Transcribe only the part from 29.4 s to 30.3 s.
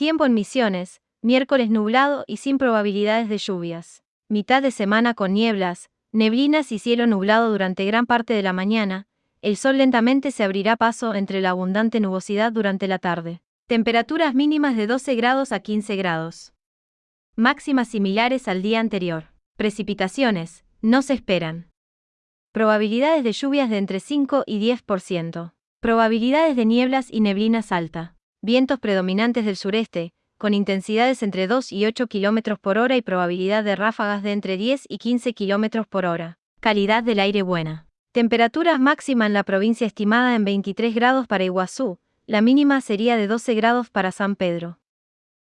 del sureste,